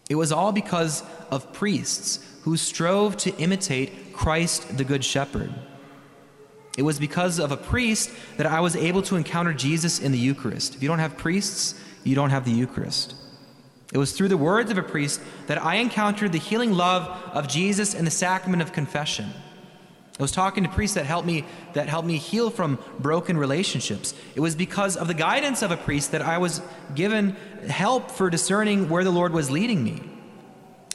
it 0.09 0.15
was 0.15 0.31
all 0.31 0.51
because 0.51 1.03
of 1.29 1.53
priests 1.53 2.25
who 2.43 2.57
strove 2.57 3.15
to 3.17 3.35
imitate 3.37 3.91
Christ 4.19 4.77
the 4.77 4.83
Good 4.83 5.05
Shepherd. 5.05 5.49
It 6.77 6.81
was 6.81 6.99
because 6.99 7.39
of 7.39 7.53
a 7.53 7.57
priest 7.57 8.11
that 8.35 8.45
I 8.45 8.59
was 8.59 8.75
able 8.75 9.01
to 9.03 9.15
encounter 9.15 9.53
Jesus 9.53 9.97
in 9.97 10.11
the 10.11 10.17
Eucharist. 10.17 10.75
If 10.75 10.83
you 10.83 10.89
don't 10.89 10.99
have 10.99 11.15
priests, 11.15 11.79
you 12.03 12.15
don't 12.15 12.29
have 12.29 12.43
the 12.43 12.51
Eucharist. 12.51 13.15
It 13.93 13.97
was 13.97 14.11
through 14.11 14.27
the 14.27 14.35
words 14.35 14.71
of 14.71 14.77
a 14.77 14.83
priest 14.83 15.21
that 15.47 15.63
I 15.63 15.75
encountered 15.75 16.33
the 16.33 16.37
healing 16.37 16.73
love 16.73 17.07
of 17.33 17.47
Jesus 17.47 17.93
in 17.93 18.03
the 18.03 18.11
sacrament 18.11 18.61
of 18.61 18.73
confession. 18.73 19.31
I 20.19 20.21
was 20.21 20.33
talking 20.33 20.65
to 20.65 20.69
priests 20.69 20.95
that 20.95 21.05
helped 21.05 21.25
me 21.25 21.45
that 21.71 21.87
helped 21.87 22.05
me 22.05 22.17
heal 22.17 22.49
from 22.49 22.77
broken 22.99 23.37
relationships. 23.37 24.13
It 24.35 24.41
was 24.41 24.53
because 24.53 24.97
of 24.97 25.07
the 25.07 25.13
guidance 25.13 25.61
of 25.61 25.71
a 25.71 25.77
priest 25.77 26.11
that 26.11 26.21
I 26.21 26.39
was 26.39 26.61
given 26.93 27.37
help 27.69 28.11
for 28.11 28.29
discerning 28.29 28.89
where 28.89 29.05
the 29.05 29.11
Lord 29.11 29.31
was 29.31 29.49
leading 29.49 29.81
me. 29.81 30.01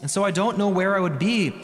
And 0.03 0.11
so 0.11 0.25
I 0.25 0.31
don't 0.31 0.59
know 0.59 0.69
where 0.69 0.95
I 0.95 1.01
would 1.01 1.19
be 1.19 1.55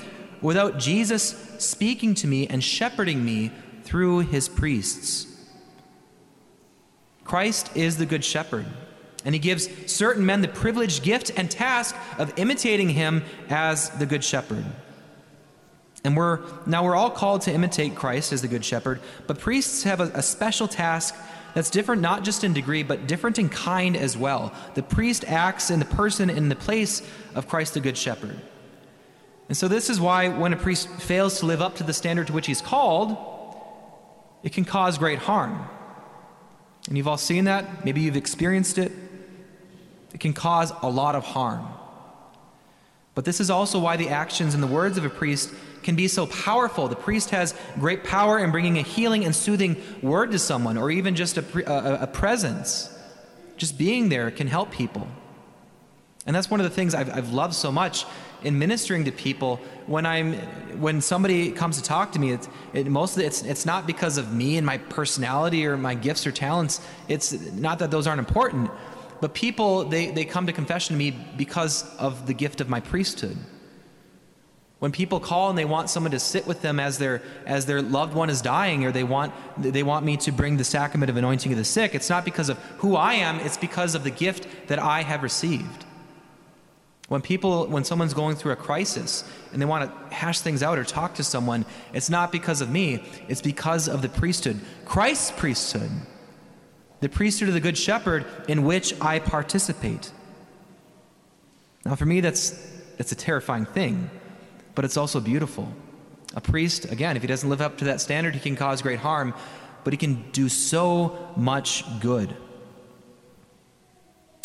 without 0.41 0.79
Jesus 0.79 1.31
speaking 1.59 2.15
to 2.15 2.27
me 2.27 2.47
and 2.47 2.63
shepherding 2.63 3.25
me 3.25 3.51
through 3.85 4.21
his 4.21 4.49
priests. 4.49 5.27
Christ 7.25 7.71
is 7.77 7.97
the 7.97 8.07
good 8.07 8.25
shepherd. 8.25 8.67
And 9.25 9.35
he 9.35 9.39
gives 9.39 9.69
certain 9.93 10.25
men 10.25 10.41
the 10.41 10.49
privileged 10.49 11.03
gift 11.03 11.31
and 11.37 11.51
task 11.51 11.95
of 12.19 12.33
imitating 12.39 12.89
him 12.89 13.23
as 13.49 13.91
the 13.91 14.07
good 14.07 14.25
shepherd. 14.25 14.65
And 16.03 16.17
we're 16.17 16.41
now 16.67 16.85
we're 16.85 16.97
all 16.97 17.11
called 17.11 17.43
to 17.43 17.53
imitate 17.53 17.95
Christ 17.95 18.33
as 18.33 18.41
the 18.41 18.49
good 18.49 18.65
shepherd, 18.65 19.01
but 19.27 19.39
priests 19.39 19.83
have 19.83 20.01
a, 20.01 20.05
a 20.15 20.23
special 20.23 20.67
task 20.67 21.15
that's 21.55 21.69
different 21.69 22.01
not 22.01 22.25
just 22.25 22.45
in 22.45 22.53
degree, 22.55 22.83
but 22.83 23.07
different 23.07 23.39
in 23.39 23.49
kind 23.49 23.97
as 23.97 24.17
well. 24.17 24.55
The 24.75 24.83
priest 24.83 25.25
acts 25.27 25.71
in 25.71 25.79
the 25.79 25.85
person 25.85 26.31
in 26.31 26.49
the 26.49 26.57
place 26.57 27.03
of 27.35 27.49
Christ 27.49 27.75
the 27.75 27.81
good 27.81 27.99
shepherd. 27.99 28.41
And 29.51 29.57
so 29.57 29.67
this 29.67 29.91
is 29.91 30.01
why 30.01 30.29
when 30.29 30.53
a 30.53 30.57
priest 30.57 30.89
fails 30.89 31.41
to 31.41 31.47
live 31.47 31.61
up 31.61 31.75
to 31.79 31.83
the 31.83 31.93
standard 31.93 32.29
to 32.29 32.33
which 32.33 32.47
he's 32.47 32.63
called, 32.63 33.17
it 34.45 34.53
can 34.53 34.65
cause 34.65 34.97
great 34.97 35.19
harm. 35.19 35.69
And 36.87 36.97
you've 36.97 37.09
all 37.09 37.19
seen 37.19 37.47
that, 37.47 37.85
maybe 37.85 38.01
you've 38.01 38.17
experienced 38.17 38.79
it. 38.79 38.93
It 40.15 40.21
can 40.21 40.35
cause 40.35 40.73
a 40.83 40.89
lot 40.89 41.17
of 41.17 41.25
harm. 41.25 41.67
But 43.17 43.25
this 43.25 43.41
is 43.41 43.51
also 43.51 43.81
why 43.81 43.97
the 43.97 44.11
actions 44.11 44.55
and 44.55 44.63
the 44.63 44.69
words 44.69 44.97
of 44.97 45.05
a 45.05 45.11
priest 45.11 45.53
can 45.83 45.97
be 45.97 46.07
so 46.07 46.27
powerful. 46.27 46.87
The 46.87 46.95
priest 46.95 47.31
has 47.31 47.53
great 47.81 48.05
power 48.05 48.39
in 48.39 48.53
bringing 48.53 48.79
a 48.79 48.83
healing 48.83 49.25
and 49.25 49.35
soothing 49.35 49.83
word 50.01 50.31
to 50.31 50.39
someone, 50.39 50.79
or 50.79 50.93
even 50.93 51.17
just 51.17 51.39
a, 51.39 51.45
a, 51.69 52.05
a 52.05 52.07
presence. 52.07 52.89
Just 53.57 53.77
being 53.77 54.11
there 54.11 54.31
can 54.31 54.47
help 54.47 54.71
people. 54.71 55.09
And 56.25 56.37
that's 56.37 56.49
one 56.49 56.61
of 56.61 56.65
the 56.65 56.75
things 56.75 56.95
I've, 56.95 57.11
I've 57.11 57.33
loved 57.33 57.55
so 57.55 57.73
much 57.73 58.07
in 58.43 58.59
ministering 58.59 59.05
to 59.05 59.13
people. 59.13 59.61
When 59.87 60.07
I'm, 60.07 60.35
when 60.81 61.01
somebody 61.01 61.51
comes 61.51 61.77
to 61.77 61.83
talk 61.83 62.13
to 62.13 62.19
me, 62.19 62.33
it's, 62.33 62.49
it, 62.73 62.87
mostly 62.87 63.25
it's, 63.25 63.43
it's 63.43 63.67
not 63.67 63.87
because 63.87 64.19
of 64.19 64.33
me 64.33 64.57
and 64.57 64.67
my 64.67 64.79
personality 64.79 65.67
or 65.67 65.77
my 65.77 65.95
gifts 65.95 66.27
or 66.27 66.33
talents. 66.33 66.81
It's 67.09 67.33
not 67.53 67.79
that 67.81 67.91
those 67.91 68.07
aren't 68.07 68.21
important, 68.21 68.71
but 69.21 69.35
people, 69.35 69.85
they, 69.85 70.11
they 70.11 70.25
come 70.25 70.47
to 70.47 70.53
confession 70.53 70.95
to 70.95 70.99
me 70.99 71.11
because 71.37 71.95
of 71.97 72.27
the 72.27 72.35
gift 72.35 72.61
of 72.61 72.69
my 72.69 72.81
priesthood. 72.81 73.37
When 74.81 74.93
people 74.93 75.21
call 75.21 75.51
and 75.51 75.59
they 75.59 75.67
want 75.67 75.91
someone 75.91 76.13
to 76.13 76.19
sit 76.19 76.47
with 76.47 76.63
them 76.63 76.81
as 76.81 76.97
their, 76.97 77.21
as 77.45 77.67
their 77.67 77.83
loved 77.83 78.15
one 78.15 78.31
is 78.31 78.41
dying, 78.41 78.87
or 78.87 78.93
they 78.93 79.05
want, 79.05 79.35
they 79.59 79.83
want 79.83 80.07
me 80.07 80.17
to 80.17 80.33
bring 80.33 80.57
the 80.57 80.65
sacrament 80.65 81.11
of 81.11 81.19
anointing 81.19 81.53
of 81.53 81.59
the 81.59 81.65
sick, 81.65 81.95
it's 81.95 82.09
not 82.09 82.25
because 82.25 82.49
of 82.49 82.57
who 82.79 82.97
I 82.97 83.15
am, 83.15 83.41
it's 83.41 83.59
because 83.59 83.95
of 83.95 84.05
the 84.05 84.11
gift 84.11 84.47
that 84.69 84.79
I 84.79 85.03
have 85.03 85.23
received. 85.23 85.85
When 87.11 87.21
people, 87.21 87.67
when 87.67 87.85
someone's 87.85 88.15
going 88.15 88.37
through 88.37 88.53
a 88.53 88.57
crisis 88.57 89.25
and 89.53 89.61
they 89.61 89.67
want 89.67 89.91
to 89.91 90.15
hash 90.15 90.41
things 90.41 90.63
out 90.63 90.79
or 90.79 90.85
talk 90.85 91.15
to 91.17 91.25
someone, 91.25 91.67
it's 91.93 92.09
not 92.09 92.33
because 92.33 92.61
of 92.61 92.71
me, 92.71 93.05
it's 93.29 93.43
because 93.43 93.89
of 93.89 94.01
the 94.01 94.09
priesthood, 94.09 94.61
Christ's 94.87 95.33
priesthood 95.33 95.91
the 97.01 97.09
priesthood 97.09 97.49
of 97.49 97.55
the 97.55 97.61
Good 97.61 97.79
Shepherd 97.79 98.27
in 98.47 98.65
which 98.65 98.95
I 99.01 99.19
participate. 99.19 100.11
Now, 101.85 101.95
for 101.95 102.07
me, 102.07 102.21
that's, 102.21 102.51
that's 102.99 103.11
a 103.13 103.17
terrifying 103.17 103.65
thing, 103.65 104.11
but 104.75 104.85
it's 104.85 104.97
also 104.97 105.19
beautiful. 105.19 105.73
A 106.35 106.41
priest, 106.41 106.85
again, 106.85 107.17
if 107.17 107.23
he 107.23 107.29
doesn't 107.29 107.49
live 107.49 107.63
up 107.63 107.79
to 107.79 107.87
that 107.87 108.01
standard, 108.01 108.35
he 108.35 108.41
can 108.41 108.55
cause 108.55 108.83
great 108.83 108.99
harm, 108.99 109.35
but 109.83 109.93
he 109.93 109.97
can 109.97 110.31
do 110.33 110.49
so 110.49 111.33
much 111.37 111.85
good. 112.01 112.37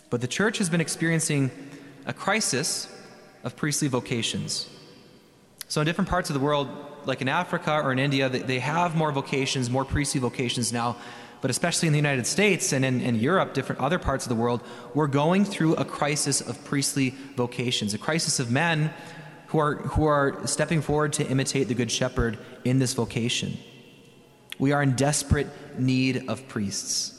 But 0.09 0.21
the 0.21 0.27
church 0.27 0.57
has 0.59 0.69
been 0.69 0.81
experiencing 0.81 1.51
a 2.05 2.13
crisis 2.13 2.87
of 3.43 3.55
priestly 3.55 3.87
vocations. 3.87 4.69
So, 5.67 5.81
in 5.81 5.85
different 5.85 6.09
parts 6.09 6.29
of 6.29 6.33
the 6.33 6.39
world, 6.39 6.69
like 7.05 7.21
in 7.21 7.27
Africa 7.27 7.81
or 7.83 7.91
in 7.91 7.99
India, 7.99 8.29
they 8.29 8.59
have 8.59 8.95
more 8.95 9.11
vocations, 9.11 9.69
more 9.69 9.85
priestly 9.85 10.19
vocations 10.19 10.71
now 10.71 10.97
but 11.45 11.51
especially 11.51 11.85
in 11.85 11.93
the 11.93 11.99
United 11.99 12.25
States 12.25 12.73
and 12.73 12.83
in, 12.83 13.01
in, 13.01 13.15
Europe, 13.17 13.53
different 13.53 13.79
other 13.79 13.99
parts 13.99 14.25
of 14.25 14.29
the 14.29 14.35
world, 14.35 14.61
we're 14.95 15.05
going 15.05 15.45
through 15.45 15.75
a 15.75 15.85
crisis 15.85 16.41
of 16.41 16.65
priestly 16.65 17.13
vocations, 17.35 17.93
a 17.93 17.99
crisis 17.99 18.39
of 18.39 18.49
men 18.49 18.91
who 19.49 19.59
are, 19.59 19.75
who 19.75 20.05
are 20.05 20.41
stepping 20.47 20.81
forward 20.81 21.13
to 21.13 21.27
imitate 21.27 21.67
the 21.67 21.75
Good 21.75 21.91
Shepherd 21.91 22.39
in 22.63 22.79
this 22.79 22.95
vocation. 22.95 23.59
We 24.57 24.71
are 24.71 24.81
in 24.81 24.95
desperate 24.95 25.45
need 25.77 26.27
of 26.27 26.47
priests. 26.47 27.14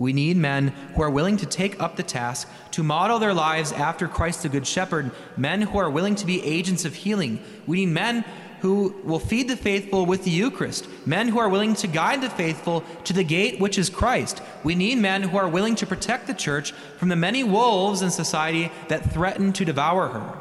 We 0.00 0.14
need 0.14 0.38
men 0.38 0.68
who 0.94 1.02
are 1.02 1.10
willing 1.10 1.36
to 1.36 1.46
take 1.46 1.78
up 1.78 1.96
the 1.96 2.02
task 2.02 2.48
to 2.70 2.82
model 2.82 3.18
their 3.18 3.34
lives 3.34 3.70
after 3.70 4.08
Christ 4.08 4.42
the 4.42 4.48
Good 4.48 4.66
Shepherd, 4.66 5.10
men 5.36 5.60
who 5.60 5.76
are 5.76 5.90
willing 5.90 6.14
to 6.14 6.24
be 6.24 6.42
agents 6.42 6.86
of 6.86 6.94
healing. 6.94 7.38
We 7.66 7.84
need 7.84 7.92
men 7.92 8.24
who 8.60 8.98
will 9.04 9.18
feed 9.18 9.50
the 9.50 9.58
faithful 9.58 10.06
with 10.06 10.24
the 10.24 10.30
Eucharist, 10.30 10.88
men 11.04 11.28
who 11.28 11.38
are 11.38 11.50
willing 11.50 11.74
to 11.74 11.86
guide 11.86 12.22
the 12.22 12.30
faithful 12.30 12.82
to 13.04 13.12
the 13.12 13.22
gate 13.22 13.60
which 13.60 13.76
is 13.76 13.90
Christ. 13.90 14.40
We 14.64 14.74
need 14.74 14.96
men 14.96 15.22
who 15.22 15.36
are 15.36 15.46
willing 15.46 15.74
to 15.76 15.86
protect 15.86 16.26
the 16.26 16.32
church 16.32 16.72
from 16.96 17.10
the 17.10 17.16
many 17.16 17.44
wolves 17.44 18.00
in 18.00 18.10
society 18.10 18.72
that 18.88 19.12
threaten 19.12 19.52
to 19.52 19.66
devour 19.66 20.08
her. 20.08 20.38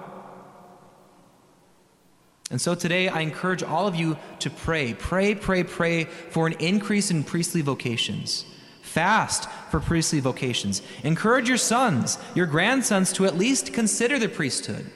And 2.49 2.61
so 2.61 2.75
today 2.75 3.09
I 3.09 3.19
encourage 3.19 3.61
all 3.61 3.87
of 3.87 3.95
you 3.97 4.17
to 4.39 4.49
pray, 4.49 4.93
pray, 4.93 5.35
pray, 5.35 5.65
pray 5.65 6.05
for 6.05 6.47
an 6.47 6.53
increase 6.59 7.11
in 7.11 7.25
priestly 7.25 7.61
vocations. 7.61 8.45
Fast 8.81 9.49
for 9.69 9.79
priestly 9.79 10.19
vocations. 10.19 10.81
Encourage 11.03 11.47
your 11.47 11.57
sons, 11.57 12.17
your 12.33 12.45
grandsons 12.45 13.13
to 13.13 13.25
at 13.25 13.37
least 13.37 13.73
consider 13.73 14.17
the 14.17 14.29
priesthood. 14.29 14.89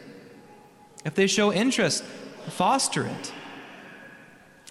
If 1.06 1.16
they 1.16 1.28
show 1.28 1.52
interest, 1.52 2.04
foster 2.50 3.06
it. 3.06 3.34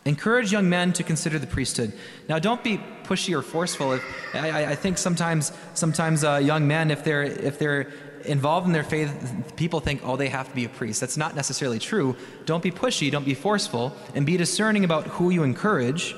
Encourage 0.05 0.51
young 0.51 0.69
men 0.69 0.93
to 0.95 1.05
consider 1.05 1.39
the 1.39 1.47
priesthood. 1.47 1.93
Now, 2.29 2.41
don't 2.41 2.65
be 2.65 2.79
pushy 3.05 3.37
or 3.37 3.43
forceful. 3.43 3.93
If, 3.93 4.05
I, 4.35 4.73
I 4.73 4.75
think 4.75 4.99
sometimes, 4.99 5.53
sometimes 5.75 6.25
uh, 6.25 6.41
young 6.43 6.67
men, 6.67 6.91
if 6.91 7.05
they're 7.05 7.23
if 7.23 7.59
they're 7.59 7.93
involved 8.25 8.67
in 8.67 8.73
their 8.73 8.85
faith, 8.85 9.55
people 9.57 9.81
think, 9.81 10.01
oh, 10.05 10.17
they 10.17 10.29
have 10.29 10.49
to 10.49 10.55
be 10.55 10.65
a 10.65 10.69
priest. 10.69 11.01
That's 11.01 11.17
not 11.17 11.37
necessarily 11.37 11.79
true. 11.79 12.17
Don't 12.47 12.63
be 12.63 12.71
pushy, 12.71 13.11
don't 13.11 13.25
be 13.25 13.35
forceful, 13.35 13.95
and 14.15 14.27
be 14.27 14.37
discerning 14.37 14.85
about 14.85 15.07
who 15.07 15.31
you 15.31 15.43
encourage. 15.43 16.17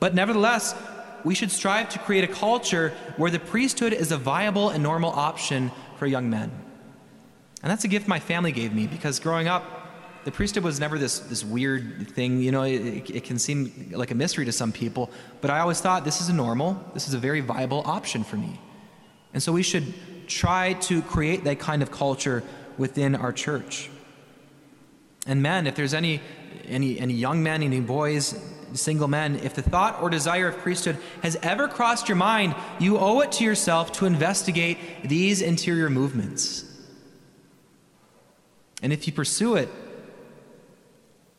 But 0.00 0.14
nevertheless, 0.14 0.74
we 1.24 1.34
should 1.34 1.50
strive 1.50 1.88
to 1.90 1.98
create 1.98 2.24
a 2.24 2.32
culture 2.32 2.92
where 3.16 3.30
the 3.30 3.38
priesthood 3.38 3.92
is 3.92 4.12
a 4.12 4.16
viable 4.16 4.68
and 4.68 4.82
normal 4.82 5.10
option 5.10 5.70
for 5.96 6.06
young 6.06 6.30
men. 6.30 6.50
And 7.62 7.70
that's 7.70 7.84
a 7.84 7.88
gift 7.88 8.06
my 8.06 8.20
family 8.20 8.52
gave 8.52 8.74
me 8.74 8.86
because 8.86 9.18
growing 9.18 9.48
up, 9.48 9.64
the 10.24 10.30
priesthood 10.30 10.64
was 10.64 10.80
never 10.80 10.98
this, 10.98 11.18
this 11.18 11.44
weird 11.44 12.08
thing. 12.10 12.40
You 12.40 12.52
know, 12.52 12.62
it, 12.62 13.10
it 13.10 13.24
can 13.24 13.38
seem 13.38 13.92
like 13.94 14.10
a 14.10 14.14
mystery 14.14 14.44
to 14.44 14.52
some 14.52 14.72
people, 14.72 15.10
but 15.40 15.50
I 15.50 15.60
always 15.60 15.80
thought 15.80 16.04
this 16.04 16.20
is 16.20 16.28
a 16.28 16.32
normal, 16.32 16.82
this 16.94 17.08
is 17.08 17.14
a 17.14 17.18
very 17.18 17.40
viable 17.40 17.82
option 17.86 18.24
for 18.24 18.36
me. 18.36 18.60
And 19.32 19.42
so 19.42 19.52
we 19.52 19.62
should 19.62 19.92
try 20.26 20.74
to 20.74 21.02
create 21.02 21.44
that 21.44 21.58
kind 21.58 21.82
of 21.82 21.90
culture 21.90 22.42
within 22.78 23.14
our 23.14 23.32
church. 23.32 23.90
And 25.26 25.42
men, 25.42 25.66
if 25.66 25.74
there's 25.74 25.94
any, 25.94 26.20
any, 26.66 26.98
any 26.98 27.14
young 27.14 27.42
men, 27.42 27.62
any 27.62 27.80
boys, 27.80 28.38
single 28.78 29.08
men, 29.08 29.36
if 29.36 29.54
the 29.54 29.62
thought 29.62 30.00
or 30.02 30.10
desire 30.10 30.48
of 30.48 30.58
priesthood 30.58 30.98
has 31.22 31.36
ever 31.42 31.68
crossed 31.68 32.08
your 32.08 32.16
mind, 32.16 32.54
you 32.78 32.98
owe 32.98 33.20
it 33.20 33.32
to 33.32 33.44
yourself 33.44 33.92
to 33.92 34.06
investigate 34.06 34.78
these 35.04 35.42
interior 35.42 35.90
movements. 35.90 36.64
And 38.82 38.92
if 38.92 39.06
you 39.06 39.12
pursue 39.12 39.56
it, 39.56 39.68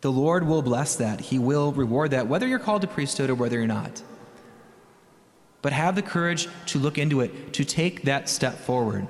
the 0.01 0.11
Lord 0.11 0.47
will 0.47 0.61
bless 0.61 0.95
that. 0.97 1.19
He 1.19 1.39
will 1.39 1.71
reward 1.71 2.11
that, 2.11 2.27
whether 2.27 2.47
you're 2.47 2.59
called 2.59 2.81
to 2.81 2.87
priesthood 2.87 3.29
or 3.29 3.35
whether 3.35 3.57
you're 3.57 3.67
not 3.67 4.01
but 5.65 5.73
have 5.73 5.95
the 5.95 6.01
courage 6.03 6.47
to 6.67 6.77
look 6.77 6.99
into 6.99 7.21
it, 7.21 7.51
to 7.53 7.65
take 7.65 8.03
that 8.03 8.29
step 8.29 8.53
forward. 8.53 9.07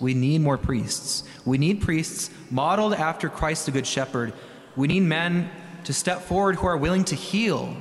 We 0.00 0.14
need 0.14 0.40
more 0.40 0.58
priests. 0.58 1.22
We 1.44 1.58
need 1.58 1.80
priests 1.80 2.28
modeled 2.50 2.92
after 2.92 3.28
Christ 3.28 3.66
the 3.66 3.70
Good 3.70 3.86
Shepherd. 3.86 4.32
We 4.74 4.88
need 4.88 5.04
men 5.04 5.48
to 5.84 5.92
step 5.92 6.22
forward 6.22 6.56
who 6.56 6.66
are 6.66 6.76
willing 6.76 7.04
to 7.04 7.14
heal, 7.14 7.76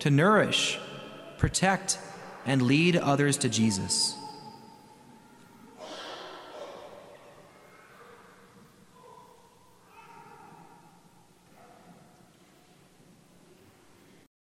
to 0.00 0.10
nourish, 0.10 0.78
protect, 1.38 1.98
and 2.46 2.62
lead 2.62 2.96
others 2.96 3.36
to 3.38 3.48
Jesus. 3.48 4.16